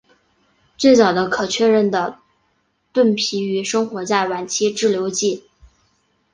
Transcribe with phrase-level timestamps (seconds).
[0.79, 2.17] 最早的可确认的
[2.91, 5.43] 盾皮鱼生活在晚期志留纪。